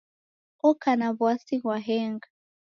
[0.69, 2.27] Oka na w'asi ghwa henga